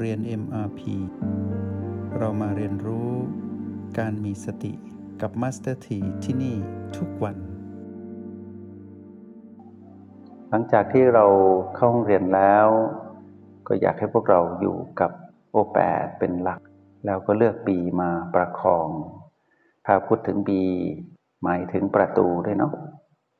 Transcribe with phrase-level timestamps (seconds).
[0.00, 0.80] เรียน MRP
[2.18, 3.10] เรามาเรียนรู้
[3.98, 4.72] การมีสติ
[5.20, 6.56] กับ Master T ที่ที่นี่
[6.96, 7.36] ทุกวัน
[10.48, 11.26] หลังจากที่เรา
[11.76, 12.66] เข้าห้องเรียนแล้ว
[13.66, 15.10] ก็อยากให้พวกเราอยู่กับ
[15.50, 16.60] โอแปดเป็นหลัก
[17.06, 18.88] แล้วก็เลือกบีมาประคอง
[19.86, 20.62] ถ้าพูดถึงบี
[21.42, 22.72] หมายถึงประตูด้วยเนาะ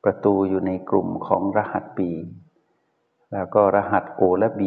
[0.05, 2.11] ประตูอยู่ในกลุ่มของรหัสบี
[3.33, 4.63] แล้วก็รหัส O และ B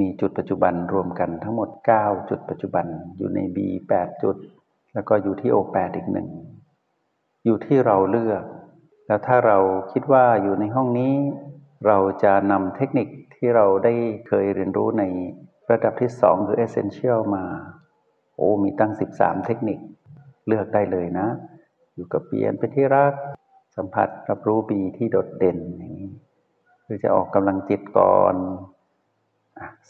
[0.00, 1.68] มีจุดปัจจุบันรวมกันทั้งหมด
[2.00, 3.58] 9 จุดปัจจุบัน อยู่ใน B
[3.94, 4.36] 8 จุด
[4.94, 6.28] แล้วก็อยู่ที่ O 8อีกหนึ่ง
[7.44, 8.42] อยู่ที่เราเลือก
[9.06, 9.58] แล้วถ้าเรา
[9.92, 11.14] คิดว่าอยู่ในห้องนี้
[11.86, 13.94] เราจะนำเทคนิคที่เราได้
[14.28, 15.04] เคยเรียนรู้ใน
[15.70, 17.44] ระดับที่สองคือ Essential มา
[18.36, 19.78] โอ้ มีตั้ง 13 เทคนิค
[20.46, 21.28] เลือกได้เลยนะ
[21.94, 23.14] อยู่กับเปียนเป็นที่รัก
[23.76, 26.10] สัมผัสรับรู้บีที่โดดเด่นอย่างนี้
[26.88, 28.34] รือจะออกกำลังจิตก่อน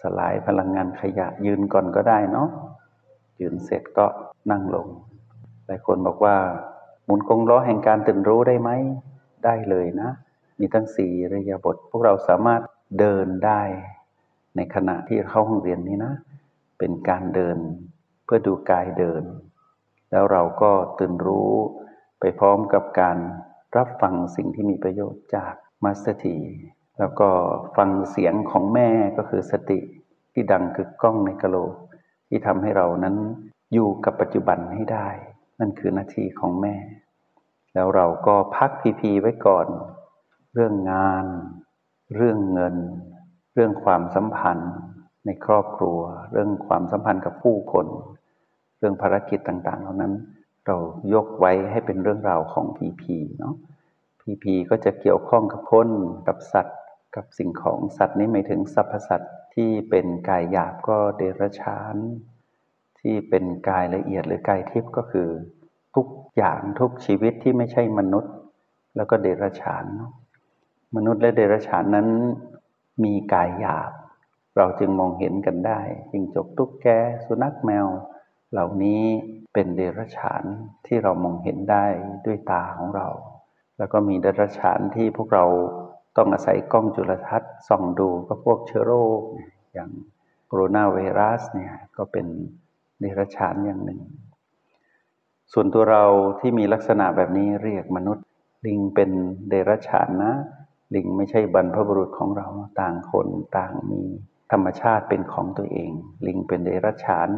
[0.00, 2.48] สลายพลังงานขยะยืนก่อนก็ได้เนาะ
[3.40, 4.06] ยืนเสร็จก็
[4.50, 4.88] นั่งลง
[5.66, 6.36] หลายคนบอกว่า
[7.04, 8.70] หมุนกงล้อแห่งการตื่นรู้ได้ไหม
[9.44, 10.10] ได้เลยนะ
[10.58, 12.62] มีทั้งสี่ระยะบท พวกเราสามารถ
[12.98, 13.62] เดินได้
[14.56, 16.14] ในขณะที่เข้าห้องเรียนนี้นะ
[16.78, 17.58] เป็นการเดิน
[18.24, 19.22] เพื่อดูกายเดิน
[20.10, 21.52] แล้วเราก็ตื่นรู้
[22.20, 23.18] ไปพร้อมกับการ
[23.76, 25.52] รับฟังสิ่งที่มีประโยชน์จาก
[25.84, 26.36] มาสเตอร์ที
[26.98, 27.28] แล้วก็
[27.76, 29.78] ฟังเสียงของแม่ก็คือสติ
[30.32, 31.74] ที่ดังคือกล้องในกะโหลก
[32.28, 33.16] ที่ทำให้เรานั้น
[33.72, 35.08] อยู่กับปัจจุบันให้ได้
[35.60, 36.74] นั่นคือหน้าที่ของแม่
[37.74, 39.66] แล้วเราก็พักพีพีไว้ก่อน
[40.54, 41.26] เรื่องงาน
[42.16, 42.76] เรื่องเงิน
[43.54, 44.72] เรื่องความสัมพันธ์
[45.26, 45.98] ในครอบครัว
[46.32, 47.86] เรื่องความสัมพันธ์กับผู้คน
[48.78, 50.12] เรื่องภารกิจต่างๆ เหล่านั้น
[50.66, 50.76] เรา
[51.14, 53.54] ยกไว้ให้เป็นเรื่องราวของพีพีเนาะ
[54.20, 55.88] พีพีก็จะเกี่ยวข้องกับคน
[56.28, 56.78] กับสัตว์
[57.18, 61.96] กับสิ่งของสัตว์นี้หมายถึงสรรพสัตว์ที่เป็นกายหยาบก็เดรัจฉาน
[63.00, 65.28] ที่เป็นกายละเอียดหรือกายทิพย์ก็คือ
[65.94, 66.06] ทุก
[66.36, 68.34] อย่างทุกชีวิตที่ไม่ใช่มนุษย์
[68.96, 69.84] แล้วก็เดรัจฉาน
[70.96, 72.08] มนุษย์และเดรัจฉานนั้น
[73.04, 73.92] มีกายหยาบ
[74.56, 76.86] เราจึงมองเห็นกันได้จิงจกตุ๊กแก
[77.26, 77.86] สุนัขแมว
[78.52, 79.02] เหล่านี้
[79.54, 80.44] เป็นเดรัจฉาน
[80.86, 81.86] ที่เรามองเห็นได้
[82.26, 83.08] ด้วยตาของเรา
[83.78, 85.46] แล้วก็มีเดรัจฉานที่พวกเรา
[86.16, 89.20] ต้องอาศัยกล้องจุลทรรศน์ส่องดูก็พวกเชื้อโรค
[89.72, 89.90] อย่าง
[90.46, 92.26] โคโรนาไวรัสเนี่ยก็เป็น
[93.00, 94.00] เดรัจฉานอย่างหนึ่ง
[95.52, 96.04] ส่วนตัวเรา
[96.40, 98.26] ที่มีลักษณะแบบนี้เรียกมนุษย์
[98.66, 99.10] ลิงเป็น
[99.48, 100.32] เดรัจฉานนะ
[100.94, 102.46] ลิงไม่ใช่บรรพบุรุษของเรา
[102.80, 104.02] ต่างคนต่างมี
[104.52, 105.90] ธรรมชาติเป็นของตัวเอง
[106.26, 107.28] ลิงเป็นเดรัจฉาน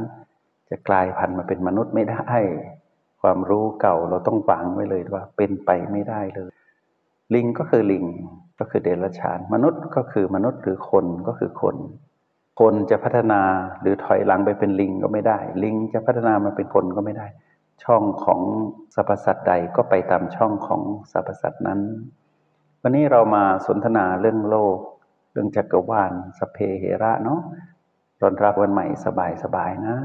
[0.68, 2.34] จะกลายพันธุ์มาเป็นมนุษย์ไม่ได้
[3.20, 6.50] ความรู้เก่าเราต้องฝังไว้เลยว่าเป็นไปไม่ได้เลย
[7.34, 8.04] ลิงก็คือลิง
[8.60, 11.76] ก็คือเดรัจฉาน มนุษย์ก็คือมนุษย์หรือคนก็คือคน
[12.60, 13.40] คนจะพัฒนา
[13.80, 17.26] หรือถอยหลังไปเป็นลิงก็ไม่ได้ ลิงจะพัฒนามาเป็นคนก็ไม่ได้
[17.84, 18.40] ช่องของ
[18.94, 20.80] สรรพสัตว์ใดก็ไปตามช่องของ
[21.12, 21.80] สรรพสัตว์นั้น
[22.82, 24.78] วันนี้เรามาสนทนาเรื่องโลก
[25.32, 27.40] เรื่องจักรวาลสเพเหระเนาะ
[28.22, 29.96] รอนรับวันใหม่สบายๆนะ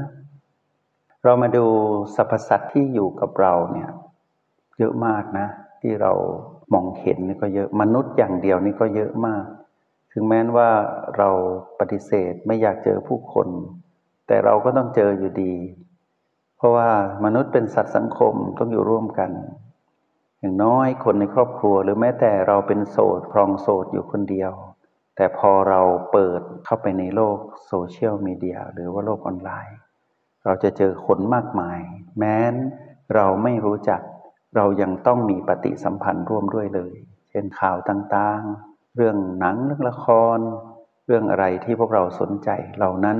[1.24, 1.66] เรามาดู
[2.14, 3.90] สรรพสัตว์ที่อยู่กับเราเนี่ย
[4.78, 5.46] เยอะมากนะ
[5.80, 6.12] ที่เรา
[6.72, 9.44] มองเห็นนี่ก็เยอะมนุษย์อย่างเดียวนี่ก็เยอะมาก
[10.12, 10.70] ถึงแม้ว่า
[11.16, 11.28] เรา
[11.78, 13.48] ปฏิเสธไม่อยากเจอผู้คน
[14.26, 15.54] แต่เราก็ต้องเจออยู่ดี
[16.56, 16.90] เพราะว่า
[17.24, 19.30] มนุษย์เป็นสัตว์สังคมต้องอยู่ร่วมกัน
[20.40, 24.52] อย่างน้อยคนในครอบครัวหรือแม้แต่เราเป็นโสดครองโสดอยู่คนเดียว
[25.16, 25.80] แต่พอเรา
[26.12, 29.76] เปิดเข้าไปในโลกโซเชียลมีเดียหรือว่าโลกออนไลน์
[30.44, 31.80] เราจะเจอคนมากมาย
[32.18, 32.54] แม้น
[33.14, 34.00] เราไม่รู้จัก
[34.54, 36.94] เรายังต้องมีปฏิสัมพันธ์ร่วมด้วยเลย
[37.30, 40.38] เช่นข่าวต่างๆ เรื่องหนังเรื่องละคร
[41.06, 43.18] เรื่องอะไรที่พวกเราสนใจ เหล่านั้น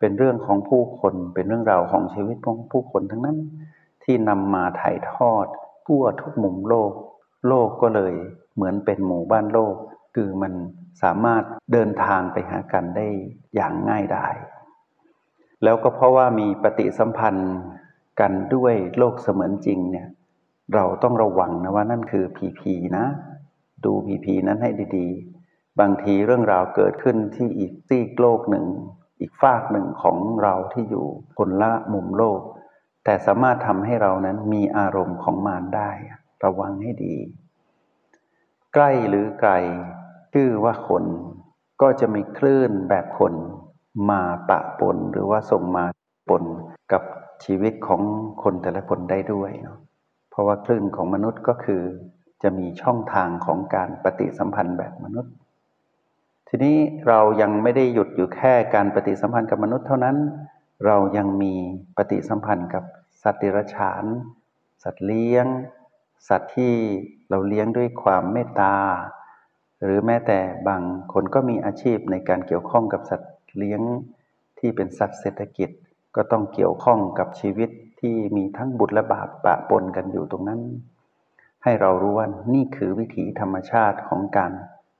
[0.00, 3.38] เป็นเรื่องของผู้คน เป็นเรื่องราวของชีวิตของผู้คนทั้งนั้น
[4.04, 5.46] ที่นำมาถ่ายทอด
[5.86, 6.92] ทั่วทุกมุมโลก
[7.48, 8.14] โลกก็เลย
[8.54, 9.74] เหมือนเป็นหมู่บ้านโลก
[10.14, 10.52] คือมัน
[11.02, 11.42] สามารถ
[11.72, 13.08] เดินทางไปหากันได้
[13.54, 14.34] อย่างง่ายดาย
[15.64, 17.52] แล้วก็เพราะว่ามีปฏิสัมพันธ์
[18.20, 20.08] กันด้วยโลกเสมือนจริงเนี่ย
[20.74, 23.04] เราต้องระวังนะว่านั่นคือผีผีนะ
[23.84, 28.66] ดูผีผีนั้นให้ดีๆ บางทีเรื่องราวเกิดขึ้นที่อีกซีกโลกหนึ่ง
[29.20, 31.06] อีกฝากหนึ่งของเราที่อยู่
[31.38, 32.40] คนละมุมโลก
[33.04, 35.90] แต่สามารถทำให้เรานั้นมีอารมณ์ของมารได้
[36.44, 37.16] ระวังให้ดี
[38.74, 39.52] ใกล้หรือไกล
[40.32, 41.04] ชื่อว่าคน
[41.82, 43.32] ก็จะมีคลื่นแบบคน
[44.10, 45.84] มาปะปนหรือว่าส่งมา
[46.28, 46.44] ปน
[46.92, 47.02] กับ
[47.44, 48.00] ชีวิตของ
[48.42, 49.78] คนแต่ละคนได้ด้วยเนาะ
[50.32, 51.82] เพราะว่าคลื่นของมนุษย์ก็คือ
[52.42, 55.32] จะมีช่องทางของการปฏิสัมพันธ์แบบมนุษย์
[56.48, 56.76] ทีนี้
[57.08, 60.16] เรายังไม่ได้หยุดอยู่แค่การปฏิสัมพันธ์กับมนุษย์เท่านั้น
[60.86, 61.54] เรายังมี
[61.96, 62.84] ปฏิสัมพันธ์กับ
[63.22, 64.04] สัตว์ดิรัจฉาน
[64.82, 65.46] สัตว์เลี้ยง
[66.28, 66.72] สัตว์ที่
[67.30, 68.76] เราเลี้ยงด้วยความเมตตา
[69.82, 70.38] หรือแม้แต่
[70.68, 70.82] บาง
[71.12, 73.80] คนก็มีอาชีพในการเกี่ยวข้องกับสัตว์เลี้ยง
[74.58, 75.70] ที่เป็นสัตว์เศรษฐกิจ
[76.16, 77.70] ก็ต้องเกี่ยวข้องกับชีวิต
[78.02, 80.60] ที่มีทั้งบุญและบาปปะปนกันอยู่ตรงนั้น
[81.62, 84.52] ให้เรารู้ว่านี่คือวิถีธรรมชาติของการ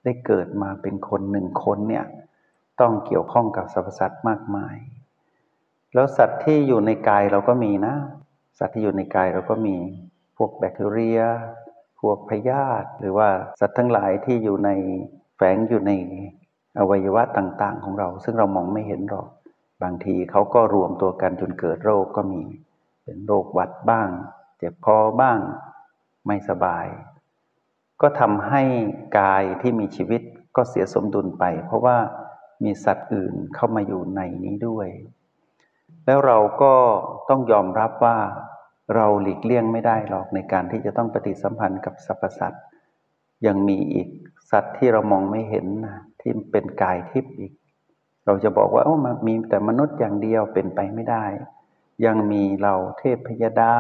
[0.05, 2.05] ได้เกิดมาเป็นคนหนึ่งคนเนี่ย
[2.81, 4.77] ต้องเกี่ยวข้องกับสรรพสัตว์มากมาย
[5.95, 7.95] แล้วสัตว์ที่อยู่ในกายเราก็มีนะ
[8.59, 9.77] สัตว์ที่อยู่ในกายเราก็มี
[10.37, 11.21] พวกแบคทีเรีย
[12.01, 13.29] พวกพยาธิหรือว่า
[13.61, 14.71] สัตว์ทั้งหลายที่อยู่ใน
[15.37, 15.93] แฝงอยู่ใน
[16.79, 19.29] อวัยวะต่าง ๆ ของเรา ซึ่งเรามองไม่เห็นหรอก
[19.83, 22.43] บางทีเขาก็รวมตัวกันจนเกิดโรคก็มี
[23.05, 24.09] เป็นโรคหวัดบ้าง
[24.59, 25.39] เจ็บคอบ้าง
[26.27, 26.87] ไม่สบาย
[28.01, 28.63] ก็ทำให้
[29.19, 30.23] กายที่มีชีวิต
[30.57, 31.97] ก็เสียสมดุลไป เพราะว่า
[32.65, 34.89] มีสัตว์อื่นเข้ามาอยู่ในนี้ด้วย
[36.07, 36.75] แล้วเราก็
[37.29, 38.19] ต้องยอมรับว่า
[38.95, 42.65] เราหลีกเลี่ยงไม่ได้หรอกในการที่จะต้องปฏิสัมพันธ์กับสรรพสัตว์
[43.47, 44.09] ยังมีอีก
[44.51, 47.53] สัตว์ที่เรามองไม่เห็นนะที่เป็นกายทิพย์อีก
[48.27, 48.95] เราจะบอกว่าโอ้
[49.27, 51.25] มีแต่มนุษย์อย่างเดียวเป็นไปไม่ได้
[52.05, 53.75] ยังมีเราเทพพยดา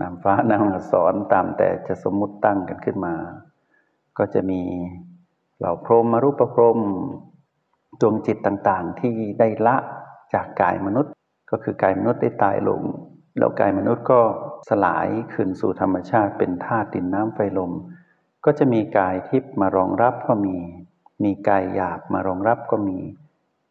[0.00, 3.14] นามฟ้านามสอนตามแต่จะสมมุติตั้งกันขึ้นมา
[4.18, 4.62] ก็จะมี
[5.58, 6.78] เหล่าพรหมรูปพรหม
[8.00, 9.76] ดวงจิตต่างๆ ที่ได้ละ
[10.34, 11.12] จากกายมนุษย์
[11.50, 12.82] ก็คือกายมนุษย์ได้ตายลง
[13.38, 14.20] แล้วกายมนุษย์ก็
[14.68, 17.72] สลายคืนสู่ธรรมชาติเป็นธาตุดินน้ำไฟลม
[18.44, 20.56] ก็จะมีกายทิพย์มารองรับก็มี
[21.24, 22.98] มีกายหยาบมารองรับก็มี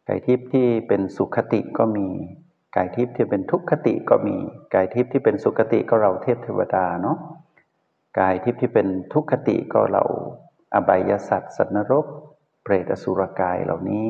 [0.08, 2.08] กายทิพย์ที่เป็นสุขติก็มี
[2.76, 4.36] กายทิพย์ที่เป็นทุกขติก็มี
[4.74, 7.18] กายทิพย์ที่เป็นสุขติก็เราเทพเทวดาเนาะ
[8.18, 10.04] กายทิพย์ที่เป็นทุกขติก็เรา
[10.74, 12.06] อบายสัตว์สัตว์นรก
[12.62, 14.06] เปรตอสุรกายเหล่านี้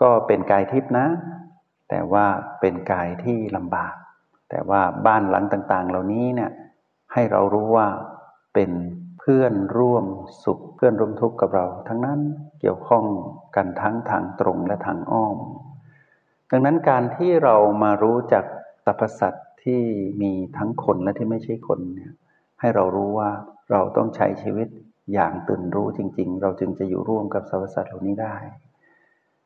[0.00, 1.06] ก็เป็นกายทิพย์นะ
[1.88, 2.26] แต่ว่า
[2.60, 3.94] เป็นกายที่ลำบาก
[4.50, 6.50] แต่ว่าบ้านหลังต่างๆ เหล่านี้เนี่ย
[7.12, 7.86] ให้เรารู้ว่า
[8.54, 8.70] เป็น
[9.18, 10.04] เพื่อนร่วม
[10.44, 12.20] สุขเพื่อนร่วมทุกข์กับเรา ทั้งนั้น
[12.60, 13.04] เกี่ยวข้อง
[13.56, 15.36] กันทั้งทางตรงและทางอ้อม
[16.50, 18.44] ดังนั้นการที่เรามารู้จัก
[18.84, 19.80] สรรพสัตว์ที่
[20.22, 22.12] มีทั้งคนและที่ไม่ใช่คนเนี่ย
[22.60, 23.30] ให้เรารู้ว่า
[23.70, 24.68] เราต้องใช้ชีวิต
[25.12, 28.36] อย่างตื่นรู้จริง ๆ เราจึงจะอยู่ร่วมกับสรรพสัตว์เหล่านี้ได้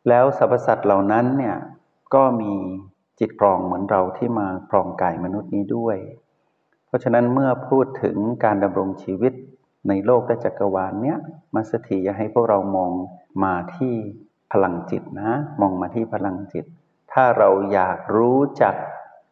[0.08, 1.56] แล้วสรรพสัตว์เหล่านั้นเนี่ย
[2.14, 2.52] ก็มี
[3.20, 5.96] จิตครองเหมือนเราที่มาครองกายมนุษย์นี้ด้วย
[6.86, 9.32] เพราะฉะนั้นเมื่อพูดถึงการดำรงชีวิต
[9.88, 11.18] ในโลกและจักรวาลเนี้ย
[11.54, 12.92] มาสถีอยากให้พวกเรามอง
[13.44, 13.94] มาที่
[14.52, 15.30] พลังจิตนะ
[15.60, 16.64] มองมาที่พลังจิต
[17.14, 18.74] ถ้าเราอยากรู้จัก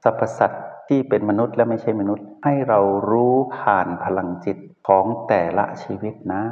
[0.04, 2.80] สรรพสัตว์ที่เป็นมนุษย์และไม่ใช่มนุษย์ ให้เรา
[3.10, 4.58] รู้ผ่านพลังจิต
[4.88, 6.42] ของแต่ละชีวิตนะ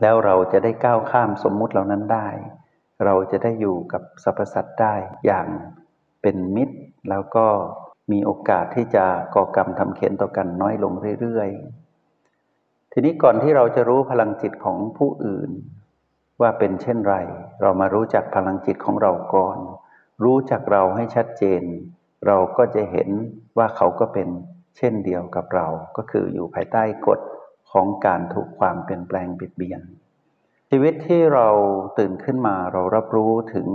[0.00, 2.28] แล้วเราจะได้ก้าวข้ามสมมุติเหล่านั้นได้
[3.04, 4.94] เราจะได้อยู่กับสรรพสัตว์ได้
[5.26, 5.46] อย่าง
[6.22, 6.76] เป็นมิตร
[7.10, 7.46] แล้วก็
[8.12, 9.04] มีโอกาสที่จะ
[9.34, 15.50] ก่อกรรมทำเข็นต่อกันน้อยลงเรื่อยๆ ทีนี้ก่อนที่เราจะรู้พลังจิตของผู้อื่น
[16.40, 17.16] ว่าเป็นเช่นไร
[17.60, 19.58] เรามารู้จักพลังจิตของเราก่อน
[20.24, 21.62] รู้จักเราให้ชัดเจน
[22.26, 23.08] เราก็จะเห็น
[23.58, 24.28] ว่าเขาก็เป็น
[24.76, 25.66] เช่นเดียวกับเรา
[25.96, 27.20] ก็คืออยู่ภายใต้กฎ
[27.72, 29.80] ของการถูกความเปลี่ยนแปลงบิดเบียน
[30.70, 31.48] ชีวิตที่เรา
[31.98, 33.68] ตื่นขึ้นมาเรารับรู้ถึง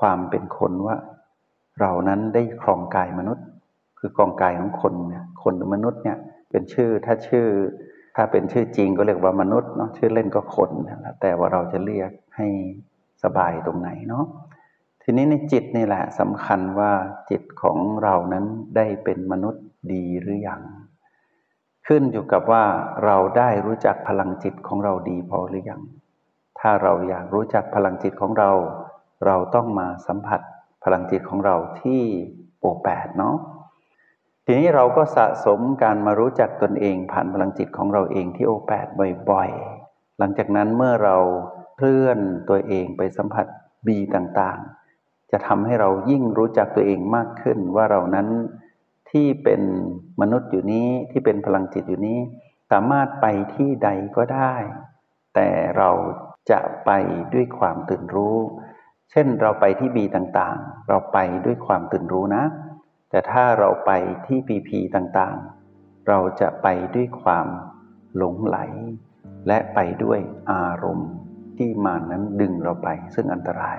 [0.00, 0.96] ความเป็นคนว่า
[1.80, 3.46] เรานั้นได้ครองกายมนุษย์
[3.98, 6.18] คือกองกายของคนเนี่ยคนหรือมนุษย์เนี่ย
[6.50, 7.46] เป็นชื่อถ้าชื่อ
[8.16, 10.70] ถ้าเป็นชื่อจริงก็เรียกว่ามนุษย์เนาะชื่อเล่นก็คน
[11.20, 12.48] แต่ว่าเราจะเรียกให้
[13.22, 14.24] สบายตรงไหนเนาะ
[15.10, 16.92] ทีนี้ในจิตนี่แหละสำคัญว่า
[17.30, 18.44] จิตของเรานั้น
[18.76, 20.62] ได้เป็นมนุษย์ดีหรืออยัง
[21.86, 22.64] ขึ้นอยู่กับว่า
[23.04, 25.82] เราได้รู้จักพลังจิตของเราดีพอหรือยัง
[26.58, 28.50] ถ้าเราอยากรู้จักพลังจิตของเรา
[29.26, 30.40] เราต้องมาสัมผัส
[30.84, 32.02] พลังจิตของเราที่
[32.60, 33.36] โอแปดเนาะ
[34.46, 38.86] ทีนี้เราก็สะสมการมารู้จักตนเองผ่านพลังจิตของเราเองที่โอแปด
[39.30, 41.16] บ่อยๆ หลังจากนั้นเมื่อเรา
[41.76, 43.46] เคลื่อนตัวเองไปสัมผัส
[43.86, 44.77] บีต่างๆ
[45.30, 48.28] จะทำให้เรายิ่งรู้จักตัวเองมากขึ้น ว่าเรานั้น
[49.10, 49.62] ที่เป็น
[50.20, 52.18] มนุษย์อยู่นี้ที่เป็นพลังจิตอยู่นี้
[52.70, 54.54] สามารถไปที่ใดก็ได้
[55.34, 55.90] แต่เรา
[56.50, 56.90] จะไป
[57.34, 58.36] ด้วยความตื่นรู้
[59.10, 62.44] เช่นเราไปที่บีต่างๆ เราไปด้วยความตื่นรู้นะ
[63.10, 63.92] แต่ถ้าเราไป
[64.26, 67.46] ที่ปีพีต่างๆ เราจะไปด้วยความ
[68.16, 68.58] หลงไหล
[69.46, 70.20] และไปด้วย
[70.50, 71.10] อารมณ์
[71.56, 73.78] ที่มานั้นดึงเราไปซึ่งอันตราย